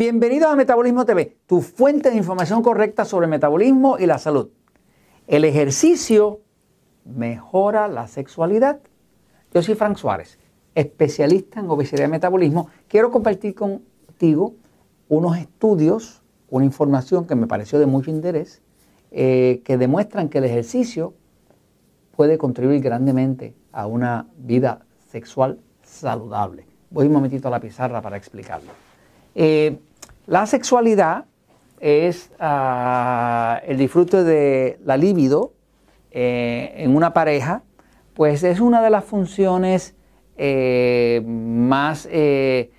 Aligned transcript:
Bienvenidos 0.00 0.50
a 0.50 0.56
Metabolismo 0.56 1.04
TV, 1.04 1.36
tu 1.44 1.60
fuente 1.60 2.10
de 2.10 2.16
información 2.16 2.62
correcta 2.62 3.04
sobre 3.04 3.26
metabolismo 3.26 3.98
y 3.98 4.06
la 4.06 4.16
salud. 4.16 4.48
El 5.26 5.44
ejercicio 5.44 6.40
mejora 7.04 7.86
la 7.86 8.08
sexualidad. 8.08 8.80
Yo 9.52 9.62
soy 9.62 9.74
Frank 9.74 9.98
Suárez, 9.98 10.38
especialista 10.74 11.60
en 11.60 11.68
obesidad 11.68 12.06
y 12.06 12.08
metabolismo. 12.08 12.70
Quiero 12.88 13.10
compartir 13.10 13.54
contigo 13.54 14.54
unos 15.10 15.36
estudios, 15.36 16.22
una 16.48 16.64
información 16.64 17.26
que 17.26 17.34
me 17.34 17.46
pareció 17.46 17.78
de 17.78 17.84
mucho 17.84 18.10
interés, 18.10 18.62
eh, 19.10 19.60
que 19.66 19.76
demuestran 19.76 20.30
que 20.30 20.38
el 20.38 20.44
ejercicio 20.44 21.12
puede 22.16 22.38
contribuir 22.38 22.80
grandemente 22.80 23.54
a 23.70 23.86
una 23.86 24.28
vida 24.38 24.80
sexual 25.10 25.60
saludable. 25.82 26.64
Voy 26.88 27.06
un 27.06 27.12
momentito 27.12 27.48
a 27.48 27.50
la 27.50 27.60
pizarra 27.60 28.00
para 28.00 28.16
explicarlo. 28.16 28.72
Eh, 29.34 29.78
la 30.30 30.46
sexualidad 30.46 31.24
es 31.80 32.30
ah, 32.38 33.60
el 33.66 33.78
disfrute 33.78 34.22
de 34.22 34.78
la 34.84 34.96
libido 34.96 35.54
eh, 36.12 36.72
en 36.76 36.94
una 36.94 37.12
pareja, 37.12 37.64
pues 38.14 38.44
es 38.44 38.60
una 38.60 38.80
de 38.80 38.90
las 38.90 39.04
funciones 39.04 39.96
eh, 40.36 41.20
más 41.26 42.08
eh, 42.12 42.70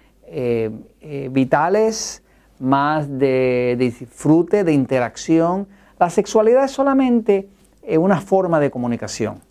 vitales, 1.29 2.23
más 2.59 3.19
de, 3.19 3.75
disfrute, 3.77 4.63
de 4.63 4.71
interacción. 4.71 5.67
La 5.99 6.09
sexualidad 6.09 6.63
es 6.63 6.71
solamente 6.71 7.49
una 7.97 8.21
forma 8.21 8.61
de 8.61 8.71
comunicación, 8.71 9.41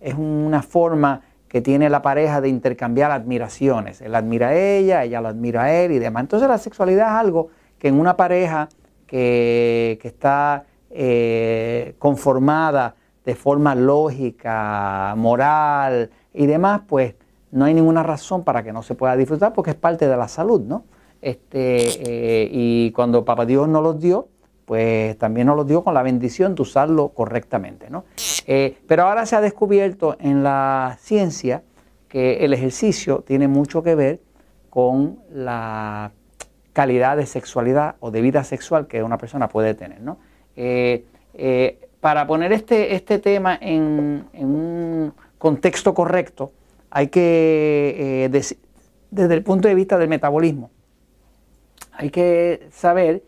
es 0.00 0.14
una 0.14 0.62
forma 0.62 1.22
que 1.48 1.60
tiene 1.60 1.88
la 1.88 2.02
pareja 2.02 2.40
de 2.40 2.48
intercambiar 2.48 3.10
admiraciones. 3.10 4.00
Él 4.00 4.14
admira 4.14 4.48
a 4.48 4.54
ella, 4.54 5.04
ella 5.04 5.20
lo 5.20 5.28
admira 5.28 5.64
a 5.64 5.72
él 5.72 5.92
y 5.92 5.98
demás. 5.98 6.22
Entonces 6.22 6.48
la 6.48 6.58
sexualidad 6.58 7.08
es 7.08 7.12
algo 7.12 7.48
que 7.78 7.88
en 7.88 8.00
una 8.00 8.16
pareja 8.16 8.68
que, 9.06 9.98
está 10.02 10.64
eh, 10.90 11.94
conformada 11.98 12.96
de 13.24 13.34
forma 13.34 13.74
lógica, 13.74 15.14
moral 15.16 16.10
y 16.32 16.46
demás, 16.46 16.82
pues 16.86 17.14
no 17.50 17.64
hay 17.64 17.74
ninguna 17.74 18.02
razón 18.02 18.44
para 18.44 18.62
que 18.62 18.72
no 18.72 18.82
se 18.82 18.94
pueda 18.94 19.16
disfrutar 19.16 19.52
porque 19.52 19.70
es 19.70 19.76
parte 19.76 20.08
de 20.08 20.16
la 20.16 20.28
salud, 20.28 20.60
¿no? 20.60 20.84
Este, 21.22 22.42
eh, 22.44 22.48
y 22.52 22.90
cuando 22.92 23.24
Papá 23.24 23.46
Dios 23.46 23.68
nos 23.68 23.82
los 23.82 24.00
dio, 24.00 24.28
pues 24.66 25.16
también 25.16 25.46
nos 25.46 25.56
los 25.56 25.66
dio 25.66 25.82
con 25.82 25.94
la 25.94 26.02
bendición 26.02 26.54
de 26.54 26.62
usarlo 26.62 27.10
correctamente. 27.10 27.88
¿no? 27.88 28.04
Eh, 28.46 28.76
pero 28.86 29.04
ahora 29.04 29.24
se 29.24 29.36
ha 29.36 29.40
descubierto 29.40 30.16
en 30.20 30.42
la 30.42 30.98
ciencia 31.00 31.62
que 32.08 32.44
el 32.44 32.52
ejercicio 32.52 33.24
tiene 33.26 33.48
mucho 33.48 33.82
que 33.82 33.94
ver 33.94 34.20
con 34.68 35.20
la 35.32 36.10
calidad 36.72 37.16
de 37.16 37.26
sexualidad 37.26 37.94
o 38.00 38.10
de 38.10 38.20
vida 38.20 38.44
sexual 38.44 38.88
que 38.88 39.02
una 39.02 39.18
persona 39.18 39.48
puede 39.48 39.74
tener. 39.74 40.00
¿no? 40.00 40.18
Eh, 40.56 41.04
eh, 41.34 41.88
para 42.00 42.26
poner 42.26 42.52
este, 42.52 42.94
este 42.94 43.20
tema 43.20 43.56
en, 43.60 44.26
un 44.32 45.14
contexto 45.38 45.94
correcto, 45.94 46.52
hay 46.90 47.06
que, 47.08 48.28
desde 49.10 49.34
el 49.34 49.42
punto 49.42 49.68
de 49.68 49.74
vista 49.74 49.96
del 49.96 50.08
metabolismo, 50.08 50.70
hay 51.92 52.10
que 52.10 52.68
saber 52.72 53.22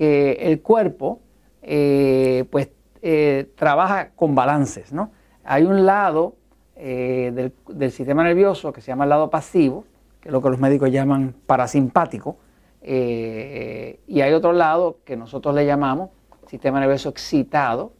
que 0.00 0.32
el 0.40 0.62
cuerpo 0.62 1.20
eh, 1.60 2.46
pues, 2.50 2.70
eh, 3.02 3.50
trabaja 3.54 4.12
con 4.16 4.34
balances. 4.34 4.94
¿no? 4.94 5.10
Hay 5.44 5.64
un 5.64 5.84
lado 5.84 6.36
eh, 6.74 7.52
del, 7.68 7.90
sistema 7.90 8.24
nervioso 8.24 8.72
que 8.72 8.80
se 8.80 8.86
llama 8.86 9.04
el 9.04 9.10
lado 9.10 9.28
pasivo, 9.28 9.84
que 10.22 10.30
es 10.30 10.32
lo 10.32 10.40
que 10.40 10.48
los 10.48 10.58
médicos 10.58 10.90
llaman 10.90 11.34
parasimpático, 11.44 12.38
y 12.82 14.22
hay 14.22 14.32
otro 14.32 14.54
lado 14.54 15.00
que 15.04 15.18
nosotros 15.18 15.54
le 15.54 15.66
llamamos 15.66 16.08
sistema 16.46 16.80
nervioso 16.80 17.10
excitado, 17.10 17.92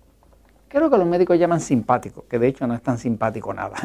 que 0.71 0.79
es 0.79 0.83
lo 0.83 0.89
que 0.89 0.97
los 0.97 1.07
médicos 1.07 1.39
llaman 1.39 1.61
simpático, 1.61 2.25
que 2.31 2.39
de 2.39 2.49
hecho 2.49 2.67
no 2.67 2.73
es 2.73 2.81
tan 2.81 2.97
simpático 2.97 3.53
nada. 3.53 3.77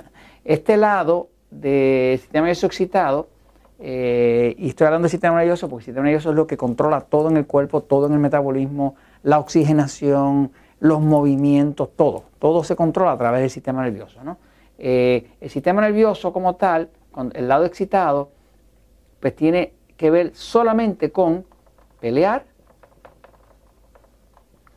Este 0.46 0.78
lado 0.78 1.32
del 1.52 2.18
sistema 2.18 2.46
nervioso 2.46 2.68
excitado 2.68 3.28
eh, 3.80 4.56
y 4.58 4.70
estoy 4.70 4.88
hablando 4.88 5.06
del 5.06 5.12
sistema 5.12 5.38
nervioso 5.38 5.68
porque 5.70 5.82
el 5.82 5.86
sistema 5.86 6.06
nervioso 6.06 6.30
es 6.30 6.36
lo 6.36 6.48
que 6.48 6.58
controla 6.58 7.02
todo 7.02 7.30
en 7.30 7.38
el 7.38 7.46
cuerpo, 7.46 7.82
todo 7.82 8.08
en 8.08 8.14
el 8.14 8.20
metabolismo, 8.20 8.96
la 9.24 9.40
oxigenación, 9.40 10.52
los 10.80 11.02
movimientos, 11.02 11.90
todo. 11.96 12.24
Todo 12.40 12.64
se 12.64 12.76
controla 12.76 13.14
a 13.14 13.18
través 13.18 13.42
del 13.42 13.50
sistema 13.50 13.84
nervioso. 13.84 14.20
Eh, 14.78 15.30
el 15.42 15.50
sistema 15.50 15.82
nervioso 15.82 16.32
como 16.32 16.56
tal, 16.56 16.90
el 17.34 17.48
lado 17.48 17.66
excitado, 17.66 18.32
pues 19.20 19.36
tiene 19.36 19.74
que 19.98 20.12
ver 20.12 20.36
solamente 20.36 21.12
con 21.12 21.46
pelear 22.00 22.46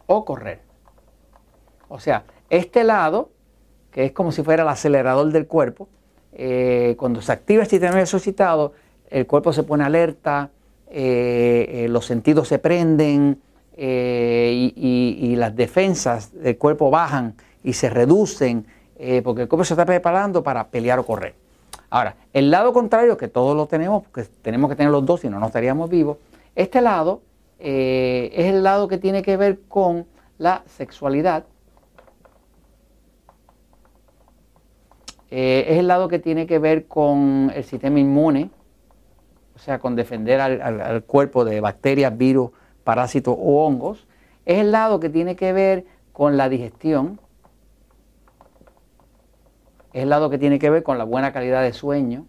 o 0.07 0.25
correr. 0.25 0.61
O 1.89 2.01
sea, 2.01 2.25
este 2.51 2.85
lado, 2.85 3.31
que 3.91 4.05
es 4.05 4.13
como 4.13 4.33
si 4.33 4.43
fuera 4.43 4.63
el 4.63 4.69
acelerador 4.69 5.31
del 5.33 5.47
cuerpo, 5.47 5.89
eh, 6.33 6.95
cuando 6.99 7.21
se 7.21 7.33
activa 7.33 7.63
el 7.63 7.69
sistema 7.69 7.93
nervioso 7.93 8.19
excitado, 8.19 8.73
el 9.11 9.27
cuerpo 9.27 9.53
se 9.53 9.63
pone 9.63 9.85
alerta, 9.85 10.51
eh, 10.91 11.85
eh, 11.85 11.89
los 11.89 12.07
sentidos 12.07 12.49
se 12.49 12.59
prenden 12.59 13.41
eh, 13.77 14.73
y, 14.75 15.37
las 15.37 15.55
defensas 15.55 16.33
del 16.33 16.59
cuerpo 16.59 16.91
bajan 16.91 17.35
y 17.63 17.75
se 17.75 17.89
reducen 17.91 18.67
porque 19.23 19.43
el 19.43 19.49
cuerpo 19.49 19.63
se 19.63 19.75
está 19.75 19.87
preparando 19.87 20.43
para 20.43 20.67
pelear 20.67 20.99
o 20.99 21.07
correr. 21.07 21.33
Ahora, 21.89 22.17
el 22.33 22.51
lado 22.51 22.73
contrario, 22.73 23.17
que 23.17 23.29
todos 23.29 23.57
lo 23.57 23.67
tenemos, 23.67 24.03
porque 24.03 24.29
tenemos 24.43 24.69
que 24.69 24.75
tener 24.75 24.91
los 24.91 25.07
dos, 25.07 25.21
si 25.21 25.29
no, 25.29 25.39
no 25.39 25.47
estaríamos 25.47 25.89
vivos, 25.89 26.17
este 26.57 26.81
lado 26.81 27.23
es 27.61 28.47
el 28.47 28.65
lado 28.65 28.89
que 28.89 28.99
tiene 28.99 29.23
que 29.23 29.37
ver 29.37 29.61
con 29.69 30.07
la 30.39 30.65
sexualidad, 30.67 31.45
es 35.31 35.79
el 35.79 35.87
lado 35.87 36.09
que 36.09 36.19
tiene 36.19 36.49
que 36.49 36.59
ver 36.59 36.87
con 36.87 37.53
el 37.55 37.63
sistema 37.63 38.01
inmune, 38.01 38.51
o 39.59 39.61
sea, 39.61 39.81
con 39.81 39.97
defender 39.97 40.41
al, 40.41 41.03
cuerpo 41.03 41.45
de 41.45 41.61
bacterias, 41.61 42.17
virus, 42.17 42.53
parásitos 42.85 43.35
o 43.37 43.67
hongos, 43.67 44.07
es 44.47 44.59
el 44.59 44.71
lado 44.71 45.01
que 45.01 45.09
tiene 45.09 45.35
que 45.35 45.53
ver 45.53 45.85
con 46.13 46.37
la 46.37 46.49
digestión, 46.49 47.21
es 49.93 50.05
el 50.05 50.11
lado 50.11 50.31
que 50.31 50.39
tiene 50.39 50.61
que 50.61 50.71
ver 50.71 50.85
con 50.85 50.97
la 50.97 51.03
buena 51.03 51.33
calidad 51.33 51.63
de 51.63 51.73
sueño, 51.73 52.27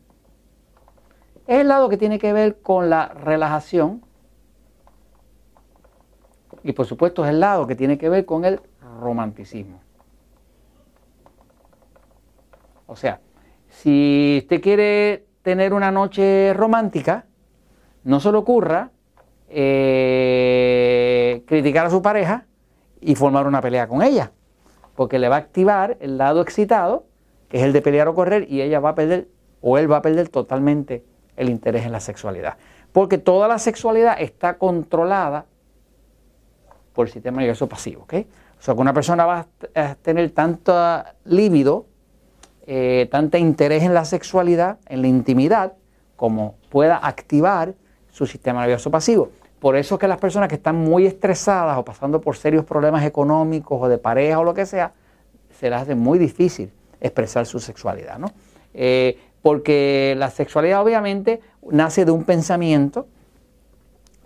es 1.45 1.59
el 1.59 1.67
lado 1.67 1.87
que 1.87 1.97
tiene 1.97 2.17
que 2.17 2.33
ver 2.33 2.61
con 2.61 2.89
la 2.89 3.09
relajación 3.09 4.03
y 6.63 6.73
por 6.73 6.87
supuesto 6.87 7.23
es 7.23 7.29
el 7.29 7.39
lado 7.39 7.67
que 7.67 7.75
tiene 7.75 7.99
que 7.99 8.09
ver 8.09 8.25
con 8.25 8.43
el 8.43 8.59
romanticismo. 8.99 9.81
O 12.87 12.95
sea, 12.95 13.21
si 13.67 14.39
usted 14.41 14.61
quiere 14.61 15.28
tener 15.49 15.73
una 15.73 15.89
noche 15.89 16.53
romántica, 16.53 17.25
no 18.03 18.19
se 18.19 18.31
le 18.31 18.37
ocurra 18.37 18.91
eh, 19.49 21.41
criticar 21.47 21.87
a 21.87 21.89
su 21.89 22.03
pareja 22.03 22.45
y 23.01 23.15
formar 23.15 23.47
una 23.47 23.59
pelea 23.59 23.87
con 23.87 24.03
ella, 24.03 24.31
porque 24.95 25.17
le 25.17 25.27
va 25.27 25.37
a 25.37 25.39
activar 25.39 25.97
el 26.01 26.19
lado 26.19 26.41
excitado, 26.41 27.07
que 27.47 27.57
es 27.57 27.63
el 27.63 27.73
de 27.73 27.81
pelear 27.81 28.07
o 28.07 28.13
correr, 28.13 28.45
y 28.47 28.61
ella 28.61 28.79
va 28.79 28.89
a 28.89 28.95
perder, 28.95 29.27
o 29.59 29.79
él 29.79 29.91
va 29.91 29.97
a 29.97 30.01
perder 30.03 30.29
totalmente 30.29 31.03
el 31.35 31.49
interés 31.49 31.83
en 31.83 31.93
la 31.93 31.99
sexualidad. 31.99 32.57
Porque 32.91 33.17
toda 33.17 33.47
la 33.47 33.57
sexualidad 33.57 34.21
está 34.21 34.59
controlada 34.59 35.47
por 36.93 37.07
el 37.07 37.11
sistema 37.11 37.37
nervioso 37.37 37.67
pasivo. 37.67 38.03
O 38.03 38.61
sea, 38.61 38.75
que 38.75 38.81
una 38.81 38.93
persona 38.93 39.25
va 39.25 39.47
a 39.73 39.95
tener 39.95 40.29
tanto 40.29 40.75
líbido 41.25 41.87
eh, 42.71 43.07
tanto 43.09 43.35
interés 43.35 43.81
en 43.81 43.95
la 43.95 44.05
sexualidad, 44.05 44.77
en 44.85 45.01
la 45.01 45.07
intimidad, 45.07 45.73
como 46.15 46.53
pueda 46.69 46.97
activar 46.97 47.73
su 48.11 48.27
sistema 48.27 48.61
nervioso 48.61 48.91
pasivo. 48.91 49.31
Por 49.59 49.75
eso 49.75 49.95
es 49.95 49.99
que 49.99 50.07
las 50.07 50.19
personas 50.19 50.49
que 50.49 50.55
están 50.55 50.75
muy 50.75 51.07
estresadas 51.07 51.79
o 51.79 51.83
pasando 51.83 52.21
por 52.21 52.37
serios 52.37 52.65
problemas 52.65 53.03
económicos 53.05 53.81
o 53.81 53.87
de 53.87 53.97
pareja 53.97 54.37
o 54.37 54.43
lo 54.43 54.53
que 54.53 54.67
sea, 54.67 54.93
se 55.49 55.71
les 55.71 55.81
hace 55.81 55.95
muy 55.95 56.19
difícil 56.19 56.71
expresar 57.01 57.47
su 57.47 57.59
sexualidad, 57.59 58.19
¿no? 58.19 58.27
Eh, 58.75 59.17
porque 59.41 60.13
la 60.15 60.29
sexualidad 60.29 60.83
obviamente 60.83 61.41
nace 61.71 62.05
de 62.05 62.11
un 62.11 62.23
pensamiento 62.23 63.07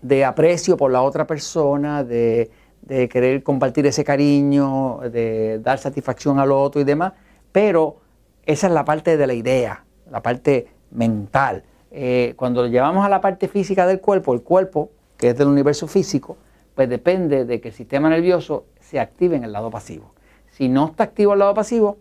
de 0.01 0.25
aprecio 0.25 0.75
por 0.75 0.91
la 0.91 1.01
otra 1.01 1.25
persona, 1.25 2.03
de, 2.03 2.51
de 2.81 3.07
querer 3.07 3.41
compartir 3.41 3.85
ese 3.85 4.03
cariño, 4.03 4.99
de 5.09 5.59
dar 5.59 5.79
satisfacción 5.79 6.39
al 6.39 6.51
otro 6.51 6.81
y 6.81 6.83
demás, 6.83 7.13
pero 7.53 8.02
esa 8.45 8.67
es 8.67 8.73
la 8.73 8.85
parte 8.85 9.17
de 9.17 9.27
la 9.27 9.33
idea, 9.33 9.85
la 10.09 10.21
parte 10.21 10.67
mental. 10.91 11.63
Eh, 11.91 12.33
cuando 12.35 12.63
lo 12.63 12.67
llevamos 12.67 13.05
a 13.05 13.09
la 13.09 13.21
parte 13.21 13.47
física 13.47 13.87
del 13.87 14.01
cuerpo, 14.01 14.33
el 14.33 14.41
cuerpo, 14.41 14.91
que 15.17 15.29
es 15.29 15.37
del 15.37 15.47
universo 15.47 15.87
físico, 15.87 16.37
pues 16.75 16.89
depende 16.89 17.45
de 17.45 17.61
que 17.61 17.69
el 17.69 17.73
sistema 17.73 18.09
nervioso 18.09 18.65
se 18.79 18.99
active 18.99 19.35
en 19.35 19.43
el 19.43 19.51
lado 19.51 19.69
pasivo. 19.69 20.13
Si 20.51 20.67
no 20.67 20.87
está 20.87 21.05
activo 21.05 21.33
el 21.33 21.39
lado 21.39 21.53
pasivo, 21.53 21.97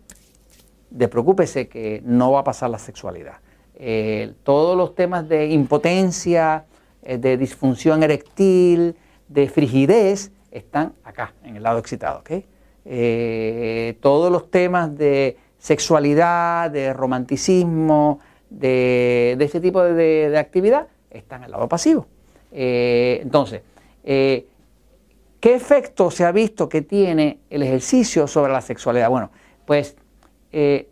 despreocúpese 0.89 1.67
que 1.67 2.01
no 2.05 2.31
va 2.31 2.41
a 2.41 2.43
pasar 2.43 2.69
la 2.69 2.79
sexualidad. 2.79 3.37
Eh, 3.75 4.33
todos 4.43 4.75
los 4.75 4.95
temas 4.95 5.27
de 5.29 5.47
impotencia, 5.47 6.65
eh, 7.03 7.17
de 7.17 7.37
disfunción 7.37 8.03
erectil, 8.03 8.95
de 9.27 9.47
frigidez, 9.47 10.31
están 10.51 10.93
acá, 11.03 11.33
en 11.43 11.55
el 11.55 11.63
lado 11.63 11.79
excitado. 11.79 12.23
todos 14.01 14.31
los 14.31 14.51
temas 14.51 14.95
de 14.97 15.37
sexualidad, 15.63 16.69
de 16.69 16.91
romanticismo, 16.91 18.19
de, 18.49 19.37
ese 19.39 19.61
tipo 19.61 19.81
de, 19.81 20.37
actividad, 20.37 20.87
están 21.09 21.39
en 21.39 21.45
el 21.45 21.51
lado 21.51 21.69
pasivo. 21.69 22.05
Eh, 22.51 23.19
entonces, 23.21 23.61
¿qué 24.03 24.45
efecto 25.41 26.11
se 26.11 26.25
ha 26.25 26.33
visto 26.33 26.67
que 26.67 26.81
tiene 26.81 27.39
el 27.49 27.63
ejercicio 27.63 28.27
sobre 28.27 28.51
la 28.51 28.59
sexualidad? 28.59 29.09
Bueno, 29.09 29.31
pues 29.65 29.95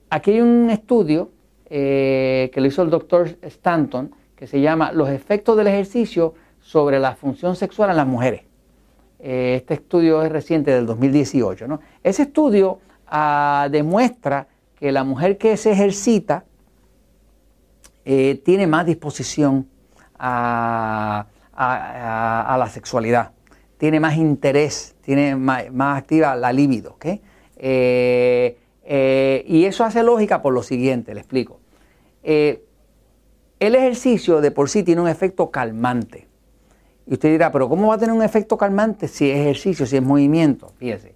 aquí 0.10 0.32
hay 0.32 0.40
un 0.40 0.70
estudio 0.70 1.32
que 1.68 2.54
lo 2.56 2.66
hizo 2.66 2.82
el 2.82 2.90
doctor 2.90 3.38
Stanton, 3.42 4.16
que 4.38 4.48
se 4.48 4.62
llama 4.62 4.94
Los 4.94 5.10
efectos 5.10 5.58
del 5.58 5.68
ejercicio 5.68 6.34
sobre 6.62 6.98
la 6.98 7.16
función 7.16 7.58
sexual 7.58 7.90
en 7.90 7.98
las 7.98 8.08
mujeres. 8.08 8.44
Eh, 9.24 9.56
este 9.58 9.76
estudio 9.76 10.24
es 10.24 10.32
reciente 10.32 10.72
del 10.72 10.86
2018. 10.86 11.68
¿no? 11.68 11.80
Ese 12.04 12.24
estudio 12.24 12.80
ah, 13.08 13.68
demuestra 13.70 14.48
que 14.82 14.92
la 14.92 15.04
mujer 15.04 15.38
que 15.38 15.56
se 15.58 15.72
ejercita 15.74 16.44
eh, 18.04 18.42
tiene 18.44 18.66
más 18.66 18.88
disposición 18.88 19.68
a, 20.18 21.28
la 21.54 22.70
sexualidad, 22.72 23.34
tiene 23.78 24.00
más 24.00 24.18
interés, 24.18 24.96
tiene 25.02 25.36
más, 25.36 25.68
activa 25.80 26.36
la 26.36 26.52
libido. 26.52 26.98
Eh, 27.58 28.58
y 29.48 29.66
eso 29.66 29.84
hace 29.86 30.02
lógica 30.02 30.42
por 30.42 30.52
lo 30.52 30.64
siguiente, 30.64 31.14
le 31.14 31.20
explico. 31.20 31.60
El 32.24 32.66
ejercicio 33.60 34.42
de 34.42 34.50
por 34.50 34.68
sí 34.68 34.82
tiene 34.82 35.02
un 35.02 35.08
efecto 35.08 35.52
calmante. 35.52 36.28
Y 37.06 37.14
usted 37.14 37.30
dirá, 37.30 37.52
pero 37.52 37.70
¿cómo 37.70 37.90
va 37.90 37.96
a 37.96 37.98
tener 38.00 38.16
un 38.16 38.24
efecto 38.24 38.58
calmante 38.58 39.08
si 39.08 39.30
es 39.30 39.38
ejercicio, 39.38 39.86
si 39.86 39.98
es 39.98 40.02
movimiento? 40.02 40.74
Fíjese, 40.80 41.14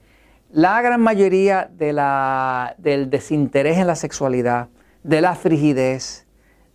la 0.52 0.82
gran 0.82 1.02
mayoría 1.02 1.70
del 1.70 3.10
desinterés 3.10 3.78
en 3.78 3.88
la 3.88 3.96
sexualidad, 3.96 4.70
de 5.04 5.22
la 5.22 5.36
frigidez, 5.36 6.26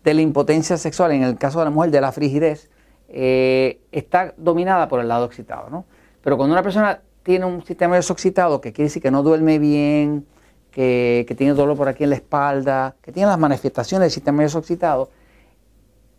de 0.05 0.15
la 0.15 0.21
impotencia 0.21 0.77
sexual, 0.77 1.13
en 1.13 1.23
el 1.23 1.37
caso 1.37 1.59
de 1.59 1.67
la 1.67 1.71
mujer, 1.71 1.91
de 1.91 2.01
la 2.01 2.13
frigidez, 2.13 2.71
eh, 3.09 3.81
está 3.91 4.35
dominada 4.37 4.89
por 4.89 5.01
el 5.01 5.09
lado 5.09 5.27
excitado. 5.27 5.69
¿no? 5.69 5.85
Pero 6.23 6.37
cuando 6.37 6.55
una 6.55 6.63
persona 6.63 7.01
tiene 7.23 7.45
un 7.45 7.65
sistema 7.65 7.93
nervioso 7.93 8.13
excitado, 8.13 8.61
que 8.61 8.73
quiere 8.73 8.87
decir 8.87 9.03
que 9.03 9.11
no 9.11 9.23
duerme 9.23 9.59
bien, 9.59 10.27
que, 10.71 11.35
tiene 11.37 11.55
dolor 11.55 11.77
por 11.77 11.89
aquí 11.89 12.05
en 12.05 12.11
la 12.11 12.17
espalda, 12.17 12.97
que 13.03 13.13
tiene 13.13 13.29
las 13.29 13.39
manifestaciones 13.39 14.07
del 14.07 14.11
sistema 14.11 14.39
nervioso 14.39 14.59
excitado, 14.61 15.11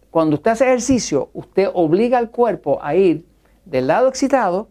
cuando 0.09 0.35
usted 0.35 0.51
hace 0.51 0.65
ejercicio, 0.65 1.29
usted 1.33 1.69
obliga 1.73 2.17
al 2.17 2.31
cuerpo 2.31 2.79
a 2.83 2.95
ir 2.95 3.25
del 3.65 3.87
lado 3.87 4.09
excitado. 4.09 4.67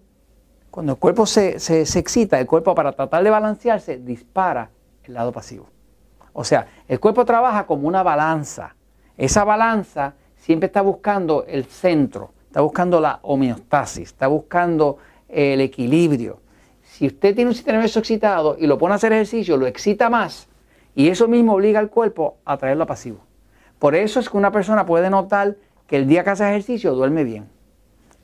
Cuando 0.70 0.92
el 0.92 0.98
cuerpo 0.98 1.26
se, 1.26 1.56
excita, 1.56 2.38
el 2.38 2.46
cuerpo 2.46 2.74
para 2.74 2.92
tratar 2.92 3.24
de 3.24 3.30
balancearse 3.30 3.98
dispara 3.98 4.70
el 5.04 5.14
lado 5.14 5.32
pasivo. 5.32 5.66
O 6.32 6.44
sea, 6.44 6.66
el 6.86 7.00
cuerpo 7.00 7.24
trabaja 7.24 7.66
como 7.66 7.88
una 7.88 8.02
balanza. 8.02 8.76
Esa 9.16 9.44
balanza 9.44 10.14
siempre 10.36 10.68
está 10.68 10.80
buscando 10.80 11.44
el 11.46 11.64
centro, 11.64 12.32
está 12.46 12.60
buscando 12.60 13.00
la 13.00 13.18
homeostasis, 13.22 14.08
está 14.10 14.28
buscando 14.28 14.98
el 15.28 15.60
equilibrio. 15.60 16.40
Si 16.82 17.06
usted 17.06 17.34
tiene 17.34 17.50
un 17.50 17.54
sistema 17.54 17.78
nervioso 17.78 17.98
excitado 17.98 18.56
y 18.58 18.66
lo 18.66 18.78
pone 18.78 18.92
a 18.92 18.96
hacer 18.96 19.12
ejercicio, 19.12 19.56
lo 19.56 19.66
excita 19.66 20.08
más 20.08 20.48
y 20.94 21.08
eso 21.08 21.28
mismo 21.28 21.54
obliga 21.54 21.80
al 21.80 21.90
cuerpo 21.90 22.36
a 22.44 22.56
traerlo 22.56 22.84
a 22.84 22.86
pasivo. 22.86 23.18
Por 23.78 23.94
eso 23.94 24.20
es 24.20 24.28
que 24.28 24.36
una 24.36 24.52
persona 24.52 24.86
puede 24.86 25.10
notar 25.10 25.56
que 25.86 25.96
el 25.96 26.06
día 26.06 26.22
que 26.22 26.30
hace 26.30 26.48
ejercicio 26.48 26.94
duerme 26.94 27.24
bien. 27.24 27.48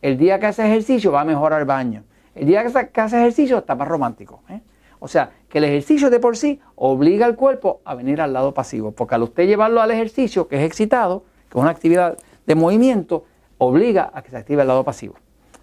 El 0.02 0.18
día 0.18 0.38
que 0.38 0.46
hace 0.46 0.64
ejercicio 0.66 1.10
va 1.10 1.24
mejor 1.24 1.52
al 1.52 1.64
baño. 1.64 2.04
El 2.36 2.46
día 2.46 2.64
que 2.64 3.00
hace 3.00 3.16
ejercicio 3.16 3.58
está 3.58 3.74
más 3.74 3.88
romántico. 3.88 4.42
¿eh? 4.50 4.60
O 4.98 5.08
sea, 5.08 5.30
que 5.48 5.58
el 5.58 5.64
ejercicio 5.64 6.10
de 6.10 6.20
por 6.20 6.36
sí 6.36 6.60
obliga 6.74 7.24
al 7.24 7.34
cuerpo 7.34 7.80
a 7.84 7.94
venir 7.94 8.20
al 8.20 8.34
lado 8.34 8.52
pasivo. 8.52 8.92
Porque 8.92 9.14
al 9.14 9.22
usted 9.22 9.46
llevarlo 9.46 9.80
al 9.80 9.90
ejercicio, 9.90 10.46
que 10.46 10.56
es 10.56 10.62
excitado, 10.62 11.24
que 11.48 11.58
es 11.58 11.62
una 11.62 11.70
actividad 11.70 12.18
de 12.46 12.54
movimiento, 12.54 13.24
obliga 13.56 14.10
a 14.12 14.22
que 14.22 14.30
se 14.30 14.36
active 14.36 14.62
el 14.62 14.68
lado 14.68 14.84
pasivo. 14.84 15.14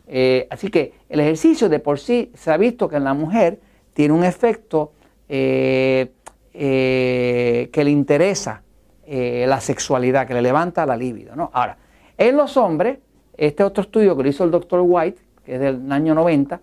Eh, 0.08 0.48
así 0.50 0.70
que 0.70 0.94
el 1.10 1.20
ejercicio 1.20 1.70
de 1.70 1.80
por 1.80 2.00
sí 2.00 2.32
se 2.34 2.52
ha 2.52 2.58
visto 2.58 2.90
que 2.90 2.96
en 2.96 3.04
la 3.04 3.14
mujer 3.14 3.60
tiene 3.94 4.14
un 4.14 4.24
efecto 4.24 4.94
eh, 5.30 6.12
que 6.52 7.84
le 7.84 7.90
interesa 7.92 8.64
la 9.06 9.60
sexualidad, 9.62 10.26
que 10.26 10.34
le 10.34 10.42
levanta 10.42 10.88
la 10.88 10.98
libido. 10.98 11.36
¿no? 11.36 11.52
Ahora, 11.54 11.78
en 12.18 12.36
los 12.36 12.58
hombres, 12.58 12.98
este 13.38 13.64
otro 13.64 13.84
estudio 13.84 14.18
que 14.18 14.24
lo 14.24 14.30
hizo 14.30 14.44
el 14.44 14.52
doctor 14.52 14.82
White, 14.84 15.22
que 15.44 15.56
es 15.56 15.60
del 15.60 15.92
año 15.92 16.16
90, 16.16 16.62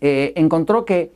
eh, 0.00 0.32
encontró 0.36 0.84
que, 0.84 1.12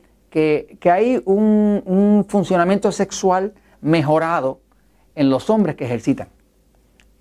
hay 0.83 1.21
un, 1.25 2.25
funcionamiento 2.27 2.91
sexual 2.91 3.53
mejorado 3.81 4.59
en 5.15 5.29
los 5.29 5.49
hombres 5.49 5.75
que 5.75 5.85
ejercitan, 5.85 6.27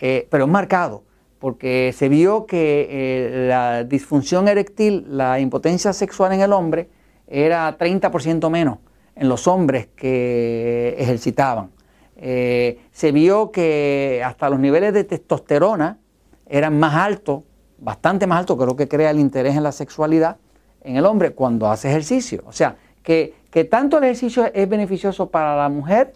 eh, 0.00 0.26
pero 0.30 0.46
marcado, 0.46 1.04
porque 1.38 1.92
se 1.94 2.08
vio 2.08 2.46
que 2.46 3.46
la 3.48 3.84
disfunción 3.84 4.48
eréctil, 4.48 5.04
la 5.08 5.38
impotencia 5.38 5.92
sexual 5.92 6.32
en 6.32 6.40
el 6.40 6.52
hombre, 6.52 6.88
era 7.28 7.76
30% 7.78 8.50
menos 8.50 8.78
en 9.16 9.28
los 9.28 9.46
hombres 9.46 9.88
que 9.94 10.96
ejercitaban. 10.98 11.70
Eh, 12.16 12.80
se 12.92 13.12
vio 13.12 13.50
que 13.50 14.22
hasta 14.24 14.48
los 14.48 14.58
niveles 14.58 14.92
de 14.94 15.04
testosterona 15.04 15.98
eran 16.46 16.78
más 16.78 16.94
altos, 16.94 17.42
bastante 17.84 18.26
más 18.26 18.40
altos 18.40 18.58
que 18.58 18.66
lo 18.66 18.74
que 18.74 18.88
crea 18.88 19.10
el 19.10 19.20
interés 19.20 19.56
en 19.56 19.62
la 19.62 19.72
sexualidad 19.72 20.38
en 20.84 20.96
el 20.96 21.06
hombre 21.06 21.32
cuando 21.32 21.70
hace 21.70 21.88
ejercicio. 21.88 22.42
O 22.46 22.52
sea, 22.52 22.76
que, 23.02 23.34
tanto 23.70 23.98
el 23.98 24.04
ejercicio 24.04 24.50
es 24.52 24.68
beneficioso 24.68 25.30
para 25.30 25.56
la 25.56 25.68
mujer 25.68 26.14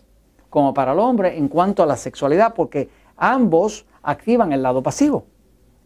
como 0.50 0.72
para 0.72 0.92
el 0.92 0.98
hombre 0.98 1.36
en 1.36 1.48
cuanto 1.48 1.82
a 1.82 1.86
la 1.86 1.96
sexualidad, 1.96 2.54
porque 2.54 2.88
ambos 3.16 3.86
activan 4.02 4.52
el 4.52 4.62
lado 4.62 4.82
pasivo. 4.82 5.26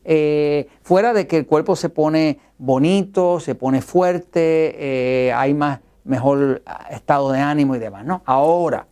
Eh, 0.05 0.69
fuera 0.83 1.13
de 1.13 1.27
que 1.27 1.39
el 1.39 1.47
cuerpo 1.47 1.77
se 1.77 1.89
pone 1.89 2.39
bonito, 2.59 3.41
se 3.41 3.55
pone 3.55 3.83
fuerte, 3.83 4.75
eh, 4.79 5.33
hay 5.33 5.55
más 5.55 5.81
mejor 6.05 6.63
estado 6.91 7.31
de 7.33 7.41
ánimo 7.41 7.77
y 7.77 7.79
demás, 7.79 8.05
¿no? 8.05 8.23
Ahora, 8.25 8.87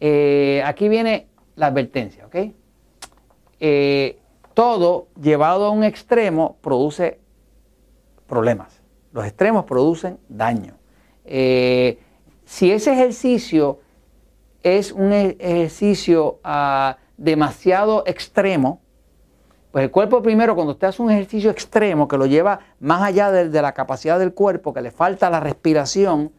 eh, 0.00 0.62
aquí 0.64 0.88
viene 0.88 1.26
la 1.56 1.66
advertencia, 1.66 2.26
¿ok? 2.26 2.36
Eh, 4.54 4.60
todo 4.64 5.08
llevado 5.20 5.66
a 5.66 5.70
un 5.70 5.84
extremo 5.84 6.56
produce 6.60 7.18
problemas. 8.26 8.80
Los 9.12 9.26
extremos 9.26 9.64
producen 9.64 10.18
daño. 10.28 10.74
Eh, 11.24 11.98
si 12.44 12.70
ese 12.70 12.92
ejercicio 12.92 13.80
es 14.62 14.92
un 14.92 15.12
e-, 15.12 15.36
ejercicio 15.38 16.38
ah, 16.44 16.96
demasiado 17.16 18.04
extremo, 18.06 18.80
pues 19.72 19.84
el 19.84 19.90
cuerpo 19.90 20.22
primero, 20.22 20.54
cuando 20.54 20.72
usted 20.72 20.88
hace 20.88 21.02
un 21.02 21.10
ejercicio 21.10 21.50
extremo 21.50 22.06
que 22.06 22.16
lo 22.16 22.26
lleva 22.26 22.60
más 22.78 23.02
allá 23.02 23.32
de, 23.32 23.60
la 23.62 23.72
capacidad 23.72 24.20
del 24.20 24.32
cuerpo, 24.32 24.72
que 24.72 24.80
le 24.80 24.92
falta 24.92 25.30
la 25.30 25.40
respiración, 25.40 26.30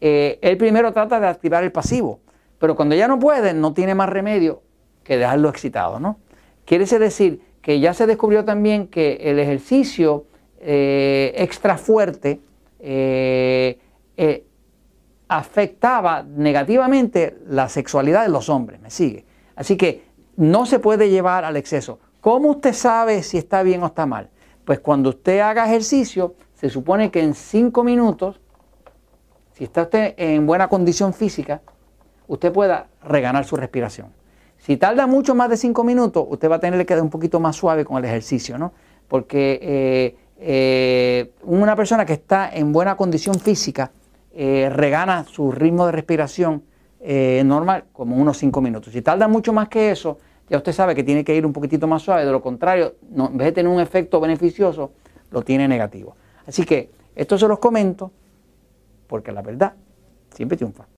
él 0.00 0.56
primero 0.56 0.92
trata 0.92 1.18
de 1.18 1.26
activar 1.26 1.64
el 1.64 1.72
pasivo. 1.72 2.20
Pero 2.60 2.76
cuando 2.76 2.94
ya 2.94 3.08
no 3.08 3.18
puede, 3.18 3.54
no 3.54 3.72
tiene 3.72 3.96
más 3.96 4.08
remedio 4.08 4.62
que 5.02 5.16
dejarlo 5.16 5.48
excitado, 5.48 5.98
¿no? 5.98 6.20
Quiere 6.64 6.84
decir 6.84 7.40
que 7.66 7.80
ya 7.80 7.94
se 7.94 8.06
descubrió 8.06 8.44
también 8.44 8.86
que 8.86 9.14
el 9.22 9.40
ejercicio 9.40 10.26
eh, 10.60 11.32
extra 11.34 11.76
fuerte 11.76 12.40
eh, 12.78 13.80
eh, 14.16 14.46
afectaba 15.26 16.22
negativamente 16.22 17.36
la 17.48 17.68
sexualidad 17.68 18.22
de 18.22 18.28
los 18.28 18.48
hombres, 18.50 18.80
¿me 18.80 18.88
sigue? 18.88 19.24
Así 19.56 19.76
que 19.76 20.04
no 20.36 20.64
se 20.64 20.78
puede 20.78 21.10
llevar 21.10 21.44
al 21.44 21.56
exceso. 21.56 21.98
¿Cómo 22.20 22.50
usted 22.50 22.72
sabe 22.72 23.24
si 23.24 23.36
está 23.36 23.64
bien 23.64 23.82
o 23.82 23.86
está 23.86 24.06
mal? 24.06 24.30
Pues 24.64 24.78
cuando 24.78 25.08
usted 25.08 25.40
haga 25.40 25.66
ejercicio, 25.66 26.36
se 26.54 26.70
supone 26.70 27.10
que 27.10 27.20
en 27.20 27.34
cinco 27.34 27.82
minutos, 27.82 28.40
si 29.54 29.64
está 29.64 29.82
usted 29.82 30.14
en 30.18 30.46
buena 30.46 30.68
condición 30.68 31.12
física, 31.12 31.62
usted 32.28 32.52
pueda 32.52 32.86
reganar 33.02 33.44
su 33.44 33.56
respiración. 33.56 34.12
Si 34.58 34.76
tarda 34.76 35.06
mucho 35.06 35.34
más 35.34 35.48
de 35.48 35.56
cinco 35.56 35.84
minutos, 35.84 36.26
usted 36.28 36.50
va 36.50 36.56
a 36.56 36.60
tener 36.60 36.78
que 36.80 36.86
quedar 36.86 37.02
un 37.02 37.10
poquito 37.10 37.40
más 37.40 37.56
suave 37.56 37.84
con 37.84 37.98
el 37.98 38.04
ejercicio, 38.04 38.58
¿no? 38.58 38.72
Porque 39.08 39.58
eh, 39.62 40.16
eh, 40.38 41.32
una 41.44 41.76
persona 41.76 42.04
que 42.04 42.14
está 42.14 42.50
en 42.52 42.72
buena 42.72 42.96
condición 42.96 43.38
física 43.38 43.92
eh, 44.34 44.68
regana 44.72 45.24
su 45.24 45.52
ritmo 45.52 45.86
de 45.86 45.92
respiración 45.92 46.62
normal 47.44 47.84
como 47.92 48.16
unos 48.16 48.36
cinco 48.36 48.60
minutos. 48.60 48.92
Si 48.92 49.00
tarda 49.00 49.28
mucho 49.28 49.52
más 49.52 49.68
que 49.68 49.92
eso, 49.92 50.18
ya 50.50 50.56
usted 50.56 50.72
sabe 50.72 50.92
que 50.92 51.04
tiene 51.04 51.22
que 51.22 51.36
ir 51.36 51.46
un 51.46 51.52
poquitito 51.52 51.86
más 51.86 52.02
suave, 52.02 52.24
de 52.24 52.32
lo 52.32 52.42
contrario, 52.42 52.96
en 53.14 53.36
vez 53.36 53.46
de 53.46 53.52
tener 53.52 53.70
un 53.70 53.80
efecto 53.80 54.18
beneficioso, 54.18 54.90
lo 55.30 55.42
tiene 55.42 55.68
negativo. 55.68 56.16
Así 56.48 56.64
que 56.64 56.90
esto 57.14 57.38
se 57.38 57.46
los 57.46 57.60
comento 57.60 58.10
porque 59.06 59.30
la 59.30 59.42
verdad 59.42 59.74
siempre 60.30 60.56
triunfa. 60.56 60.95